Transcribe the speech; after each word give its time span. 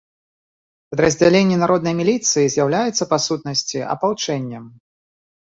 Падраздзялення 0.93 1.57
народнай 1.63 1.95
міліцыя 1.99 2.47
з'яўляюцца, 2.55 3.03
па 3.13 3.17
сутнасці, 3.27 3.79
апалчэннем. 3.97 4.65